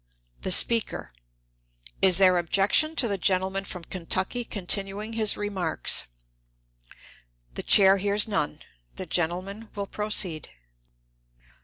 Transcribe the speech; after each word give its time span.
The 0.41 0.49
Speaker. 0.51 1.11
Is 2.01 2.17
there 2.17 2.39
objection 2.39 2.95
to 2.95 3.07
the 3.07 3.19
gentleman 3.19 3.65
from 3.65 3.83
Kentucky 3.83 4.43
continuing 4.43 5.13
his 5.13 5.37
remarks? 5.37 6.07
The 7.53 7.61
Chair 7.61 7.97
hears 7.97 8.27
none. 8.27 8.63
The 8.95 9.05
gentleman 9.05 9.69
will 9.75 9.85
proceed. 9.85 10.49